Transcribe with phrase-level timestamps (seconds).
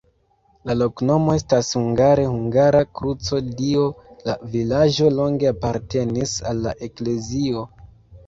[0.67, 3.83] La loknomo estas hungare: hungara-kruco-Dio,
[4.29, 7.63] la vilaĝo longe apartenis al la eklezio.